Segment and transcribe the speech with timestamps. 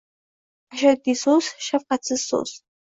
[0.77, 2.61] Ashaddiy Soʻz, shafqatsiz Soʻz.